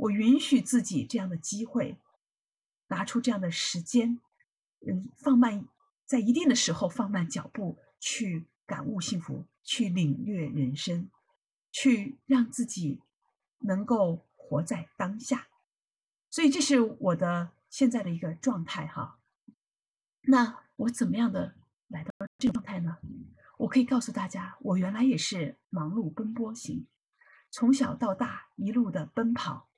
[0.00, 1.98] 我允许自己这样的机会，
[2.88, 4.18] 拿出这样的时间，
[4.86, 5.66] 嗯，放慢，
[6.06, 11.10] 在一定的时候放慢脚步，去感悟幸福，去领略人生，
[11.70, 13.02] 去让自己
[13.58, 15.48] 能够活在当下。
[16.30, 19.18] 所以这是我的现在的一个状态哈。
[20.22, 21.56] 那我怎么样的
[21.88, 22.96] 来到这个状态呢？
[23.58, 26.86] 我可以告诉大家，我原来也是忙碌奔波型，
[27.50, 29.68] 从小到大一路的奔跑，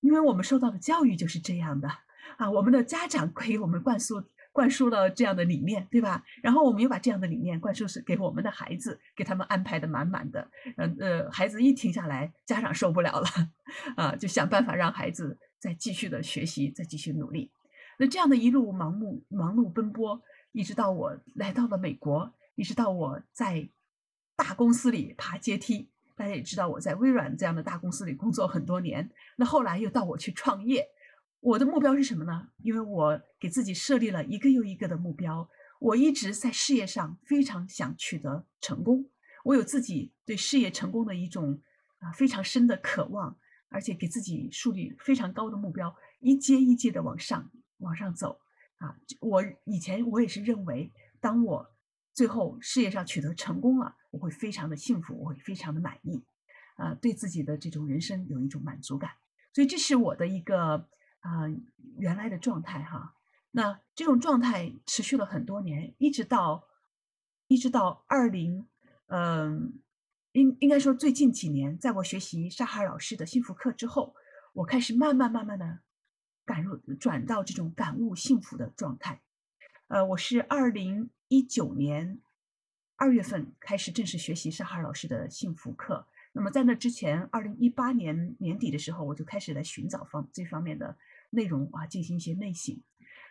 [0.00, 1.88] 因为我们受到的教育就是这样的
[2.36, 2.50] 啊。
[2.50, 4.22] 我们的家长给我们灌输
[4.52, 6.24] 灌输了这样的理念，对吧？
[6.42, 10.50] 然后我们又把这样的理念灌输是给我们的孩子，给他们安排的满满的。
[10.76, 13.28] 嗯呃，孩子一停下来，家长受不了了
[13.96, 17.50] 啊，就想办法让孩子再继续的学习，再继续努力。
[17.98, 20.22] 那这样的一路盲目忙碌奔波，
[20.52, 22.34] 一直到我来到了美国。
[22.54, 23.68] 一直到我在
[24.34, 29.08] 大公司里爬阶梯，大家也知道我在微软这样的大公司里工作很多年。
[29.36, 30.84] 那后来又到我去创业，
[31.38, 32.48] 我的目标是什么呢？
[32.58, 39.08] 因为我给自己设立了一个又一个的目标，我一直在事业上非常想取得成功，
[39.44, 41.62] 我有自己对事业成功的一种
[42.00, 48.40] 啊非常深的渴望，而且给自己树立非常高的目标，一阶一阶的往上往上走
[48.78, 48.96] 啊。
[49.20, 51.70] 我以前我也是认为，当我
[52.12, 56.20] 最后事业上取得成功了，我会非常的幸福，我会非常的满意，
[56.74, 59.12] 啊，对自己的这种人生有一种满足感，
[59.54, 60.88] 所以这是我的一个
[61.20, 61.46] 啊
[61.98, 63.14] 原来的状态哈。
[63.52, 66.66] 那这种状态持续了很多年，一直到
[67.46, 68.66] 一直到二零，
[69.06, 69.80] 嗯，
[70.32, 74.14] 应应该说最近几年，在我学习沙海老师的幸福课之后，
[74.52, 75.78] 我开始慢慢慢慢的
[76.44, 79.22] 感入转到这种感悟幸福的状态。
[79.86, 82.20] 呃，我是二零一九年
[82.98, 86.04] 二月份开始正式学习沙哈老师的幸福课。
[86.32, 90.94] 那么在那之前，二零一八年年底的时候，我就开始来寻找方这方面的
[91.30, 92.78] 内容啊，进行一些内省。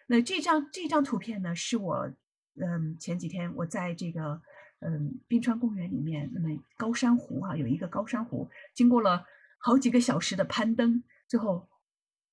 [0.07, 2.11] 那这张这张图片呢，是我
[2.55, 4.41] 嗯前几天我在这个
[4.79, 6.47] 嗯冰川公园里面，那么
[6.77, 9.25] 高山湖啊有一个高山湖，经过了
[9.59, 11.67] 好几个小时的攀登，最后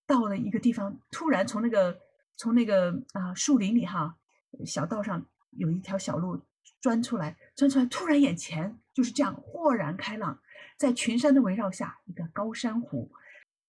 [0.06, 2.00] 到了一个地方，突然从那个。
[2.36, 4.18] 从那个啊树林里哈，
[4.66, 6.40] 小道上有一条小路
[6.80, 10.40] 钻出来，钻出来，突然眼前就是这样豁然开朗，
[10.76, 13.10] 在群山的围绕下，一个高山湖，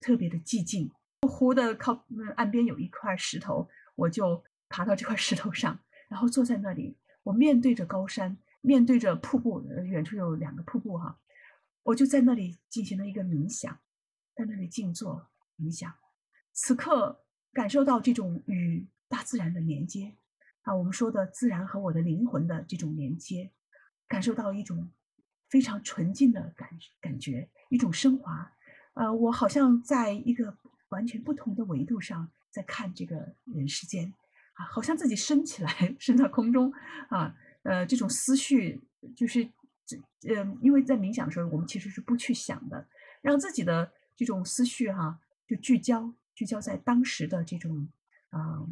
[0.00, 0.90] 特别的寂静。
[1.28, 2.04] 湖的靠
[2.36, 11.18] 岸边有一块石头，我就爬到这块石头上，然后坐在那里，我面对着高山，面对着瀑布，远处有两个瀑布哈，
[11.82, 13.78] 我就在那里进行了一个冥想，
[14.34, 15.92] 在那里静坐冥想，
[16.52, 17.22] 此刻。
[17.52, 20.14] 感受到这种与大自然的连接
[20.66, 23.52] 啊，我们说的自然和我的灵魂的这种连接，
[24.08, 24.90] 感受到一种
[25.48, 26.68] 非常纯净的感
[27.00, 28.52] 感觉，一种升华。
[28.94, 34.12] 呃，我好像在一个完全不同的维度上在看这个人世间
[34.54, 36.72] 啊，好像自己升起来，升到空中
[37.10, 37.36] 啊。
[37.62, 38.82] 呃，这种思绪
[39.16, 39.48] 就是
[39.86, 39.96] 这
[40.34, 42.88] 呃，因为在冥想的时候，我们其实是不去想的，
[43.22, 46.12] 让自己的这种思绪哈就聚焦。
[46.34, 47.88] 聚焦在当时的这种
[48.28, 48.66] 啊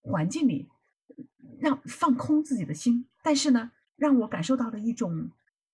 [0.00, 0.70] 环境里，
[1.62, 5.30] 让放空自己的心，但是呢，让我感受到了一种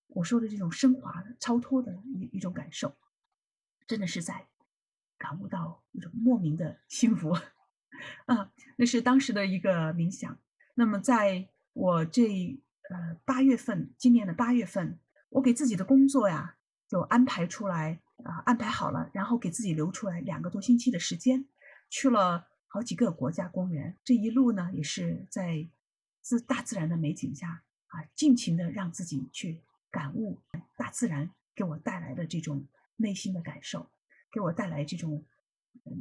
[0.07, 2.95] 我说的这种升华、超脱的一一种感受，
[3.87, 4.47] 真的是在
[5.17, 7.31] 感悟到一种莫名的幸福
[8.27, 8.51] 啊！
[8.77, 10.37] 那是当时的一个冥想。
[10.75, 12.57] 那么，在我这
[12.89, 16.55] 呃八月份，今年的八月份，我给自己的工作呀，
[16.87, 17.99] 就安排出来。
[18.25, 21.45] 啊，安排好了，然后给自己留出来两个多星期的时间，
[21.89, 23.97] 去了好几个国家公园。
[24.03, 25.65] 这一路呢，也是在
[26.21, 30.39] 自大自然的美景下啊，尽情的让自己去感悟
[30.77, 33.89] 大自然给我带来的这种内心的感受，
[34.31, 35.25] 给我带来这种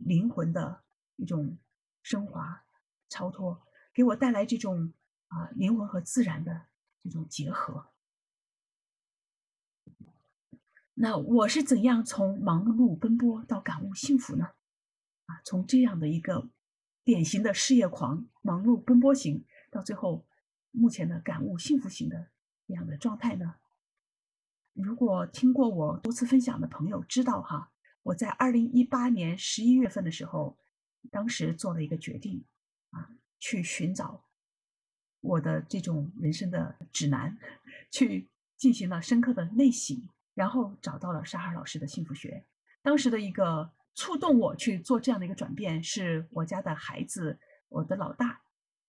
[0.04, 0.82] 灵魂的
[1.16, 1.56] 一种
[2.02, 2.64] 升华、
[3.08, 3.62] 超脱，
[3.94, 4.92] 给我带来这种
[5.28, 6.66] 啊灵魂和自然的
[7.02, 7.86] 这种结合。
[10.94, 14.46] 那我是怎样从忙碌奔波到感悟幸福呢？
[15.26, 16.50] 啊，从这样的一个
[17.04, 20.24] 典型的事业狂、忙碌奔波型，到最后
[20.70, 22.28] 目前的感悟幸福型的
[22.66, 23.56] 这样的状态呢？
[24.72, 27.70] 如果听过我多次分享的朋友知道哈，
[28.02, 30.56] 我在二零一八年十一月份的时候，
[31.10, 32.44] 当时做了一个决定
[32.90, 34.24] 啊，去寻找
[35.20, 37.38] 我的这种人生的指南，
[37.90, 40.08] 去进行了深刻的内省。
[40.34, 42.44] 然后找到了沙哈老师的幸福学。
[42.80, 48.40] 当时的一个触动我去做这样的一个转变，是我家的孩子，我的老大，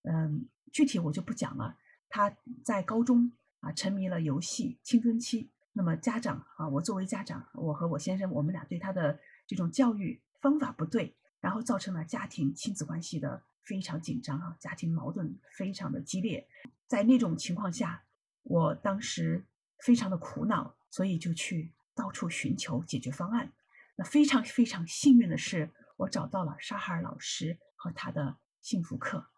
[0.02, 1.76] 嗯，具体我就不讲了。
[2.08, 5.50] 他在高中啊沉迷了游戏，青春期。
[5.72, 16.46] 那么家长啊，我作为家长，我和我先生，我们俩对他的这种教育方法不对，然后造成了家庭亲子关系的非常紧张啊，家庭矛盾非常的激烈。
[16.88, 18.02] 在那种情况下，
[18.42, 19.44] 我当时
[19.78, 23.52] 非常的苦恼，所以就去到处寻求解决方案。
[23.94, 29.28] 那非常非常幸运的是，我找到了沙哈尔老师和他的幸福课。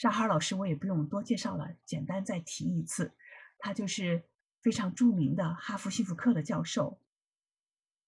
[0.00, 3.12] 沙哈尔老师我也不用多介绍了，简单再提一次，
[3.58, 4.22] 他就是
[4.62, 6.98] 非常著名的哈佛幸福课的教授，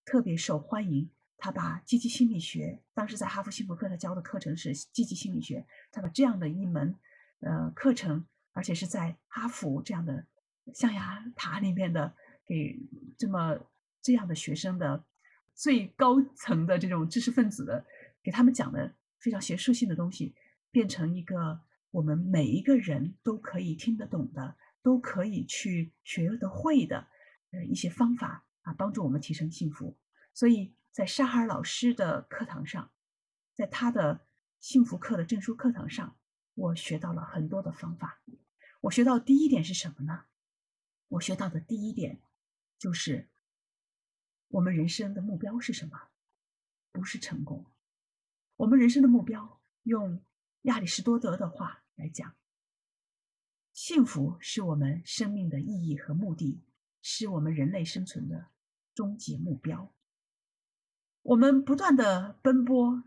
[0.06, 1.10] 特别受欢迎。
[1.36, 6.96] 他把积极心理学，当时在哈佛幸福课他教的课程是积极心理学，他把这样的一门
[7.40, 10.24] 呃课程，而且是在哈佛这样的
[10.72, 12.14] 象牙塔里面的，
[12.46, 12.80] 给
[13.18, 13.58] 这么
[14.00, 15.04] 这样的学生的
[15.54, 17.84] 最高层的这种知识分子的，
[18.22, 20.34] 给他们讲的非常学术性的东西，
[20.70, 21.60] 变成一个。
[21.92, 27.06] 我们每一个人都可以听得懂的，都可以去学得会的，
[27.50, 29.96] 呃，一些方法啊，帮助我们提升幸福。
[30.32, 32.90] 所以在沙哈尔老师的课堂上，
[33.54, 34.26] 在他的
[34.58, 36.16] 幸福课的证书课堂上，
[36.54, 38.22] 我学到了很多的方法。
[38.80, 40.24] 我学到第一点是什么呢？
[41.08, 42.22] 我学到的第一点
[42.78, 43.28] 就是，
[44.48, 46.08] 我们人生的目标是什么？
[46.90, 47.66] 不是成功。
[48.56, 50.24] 我们人生的目标，用
[50.62, 51.81] 亚里士多德的话。
[52.02, 52.34] 来讲，
[53.72, 56.60] 幸福是我们生命的意义和目的，
[57.00, 58.48] 是我们人类生存的
[58.92, 59.94] 终极目标。
[61.22, 63.04] 我们不断的奔波，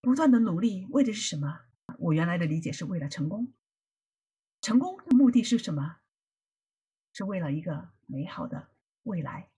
[0.00, 1.60] 不断的努力，为的是什么？
[2.00, 3.54] 我原来的理解是为了成功。
[4.60, 5.98] 成功的目的是什么？
[7.12, 8.72] 是为了一个美好的
[9.04, 9.48] 未来。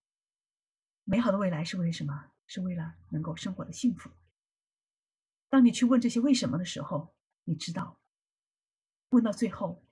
[1.05, 2.31] 美好的未来是为什么？
[2.46, 4.11] 是为了能够生活的幸福。
[5.49, 7.14] 当你去问这些为什么的时候，
[7.44, 7.99] 你知道。
[9.16, 9.82] 问到最后，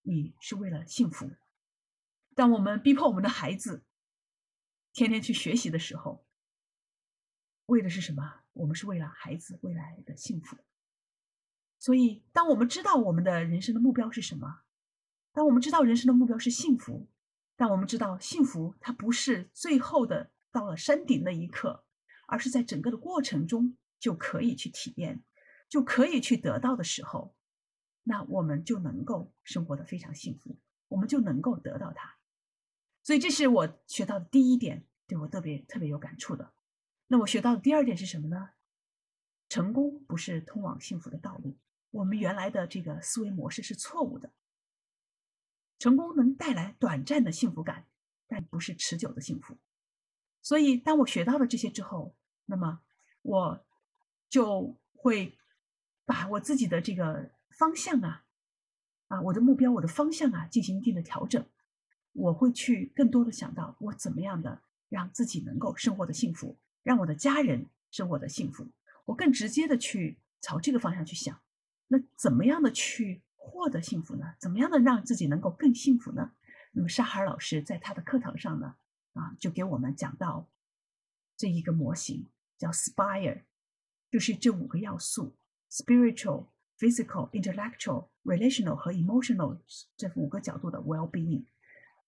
[0.00, 1.30] 你是为了幸福。
[2.34, 3.84] 当我们逼迫我们的孩子
[4.94, 6.24] 天天去学习的时候，
[7.66, 8.40] 为的是什么？
[8.54, 10.56] 我们是为了孩子未来的幸福。
[11.78, 14.62] 所以，当我们知道我们的人生的目标是什么，
[15.32, 17.10] 当我们知道人生的目标是幸福，
[17.56, 21.84] 当我们知道幸福它不是最后的到了山顶那一刻，
[22.26, 25.22] 而是在整个的过程中就可以去体验，
[25.68, 27.36] 就可以去得到的时候。
[28.02, 30.56] 那我们就能够生活的非常幸福，
[30.88, 32.16] 我们就能够得到它。
[33.02, 36.52] 所以这是我学到的第一点，对我特别特别有感触的。
[37.08, 38.50] 那我学到的第二点是什么呢？
[39.48, 41.56] 成功不是通往幸福的道路，
[41.90, 44.30] 我们原来的这个思维模式是错误的。
[45.78, 47.86] 成功能带来短暂的幸福感，
[48.26, 49.56] 但不是持久的幸福。
[50.42, 52.14] 所以当我学到了这些之后，
[52.46, 52.80] 那么
[53.22, 53.64] 我
[54.28, 55.38] 就会
[56.04, 57.30] 把我自己的这个。
[57.60, 58.24] 方向啊，
[59.08, 61.44] 啊，我的目标，我的方向啊，进行一定的调整。
[62.14, 68.66] 我会去更多的想到我怎么样的让自己能够生活的幸福，让我的家人生活的幸福。
[69.04, 71.38] 我更直接的去朝这个方向去想。
[71.88, 74.34] 那怎么样的去获得幸福呢？
[74.38, 76.32] 怎么样的让自己能够更幸福呢？
[76.72, 78.76] 那么沙海老师在他的课堂上呢，
[79.12, 80.48] 啊，就给我们讲到
[81.36, 83.42] 这一个模型叫 SPIRE，
[84.10, 85.34] 就是这五个要素
[85.70, 86.46] ：spiritual。
[86.80, 89.58] Physical, intellectual, relational 和 emotional
[89.98, 91.44] 这五个角度的 well-being，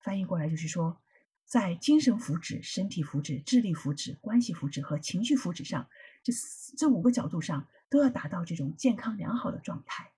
[0.00, 0.98] 翻译过来就是说，
[1.44, 5.86] 在精神福祉、身体福祉、智力福祉、关系福祉和情绪福祉上，
[6.22, 6.32] 这
[6.78, 10.10] 这五个角度上都要达到这种健康良好的状态，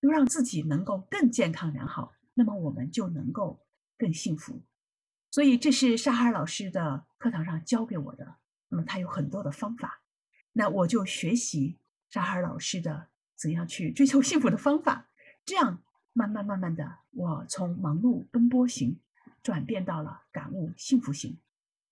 [0.00, 3.58] 都让自己能够更健康良好，那么我们就能够
[3.98, 4.62] 更幸福。
[5.32, 8.36] 所以这是沙哈尔老师的课堂上教给我的。
[8.68, 10.02] 那么他有很多的方法，
[10.52, 13.08] 那我就学习沙哈尔老师的。
[13.40, 15.08] 怎样去追求幸福的方法？
[15.46, 15.82] 这样
[16.12, 18.98] 慢慢慢慢的，我从忙碌奔波型
[19.42, 21.38] 转变到了感悟幸福型。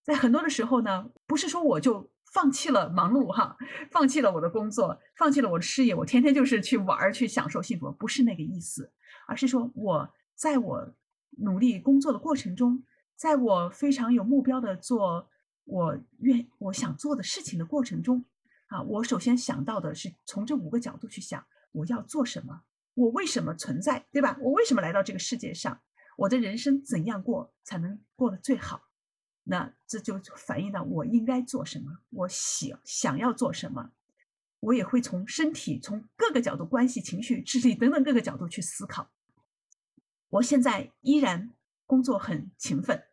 [0.03, 3.57] 在很多的时候呢，不是说我就放弃了忙碌哈，
[3.91, 8.93] 放弃了我的工作，放弃了我的事业，我天天就是去玩儿去享受幸福，不是那个意思，
[9.27, 10.95] 而是说我在我
[11.39, 12.83] 努力工作的过程中，
[13.17, 15.31] 在我非常有目标的做
[15.65, 18.23] 我愿我想做的事情的过程中。
[18.69, 22.63] 啊，我首先想到的是从这五个角度去想，我要做什么，
[22.95, 24.39] 我为什么存在，对吧？
[24.41, 25.83] 我为什么来到这个世界上？
[26.17, 28.89] 我的人生怎样过才能过得最好？
[29.45, 33.93] 那这就反映到我应该做什么，我想想要做什么，
[34.61, 39.11] 我也会从身体、从各个角度、关系、情绪、智力等等各个角度去思考。
[40.29, 41.55] 我现在依然
[41.87, 43.05] 工作很勤奋，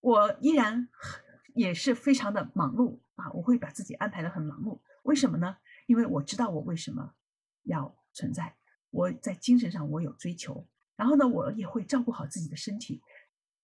[0.00, 0.88] 我依然
[1.54, 2.98] 也是非常的忙碌。
[3.16, 5.56] 啊，我会把自己安排的很忙碌，为什么呢？
[5.86, 7.14] 因为我知道我为什么
[7.64, 8.56] 要存在，
[8.90, 10.66] 我在精神上我有追求，
[10.96, 13.02] 然后呢，我也会照顾好自己的身体、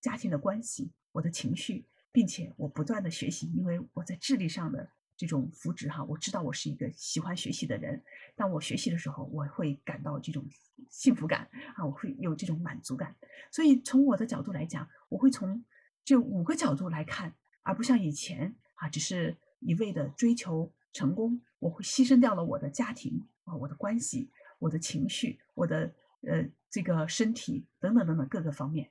[0.01, 6.05] 家庭的关系、我的情绪，并且我不断的学习，因为我在智力上的这种扶植哈。
[6.05, 8.03] 我知道我是一个喜欢学习的人，
[8.37, 10.45] 当我学习的时候，我会感到这种
[10.91, 13.17] 幸福感啊，我会有这种满足感。
[13.51, 15.65] 所以从我的角度来讲，我会从
[16.05, 28.91] 这五个角度来看，而不像以前啊，只是一味的追求成功，我会牺牲掉了我的家庭啊，我的关系，我的情绪，我的呃这个身体等等等等各个方面。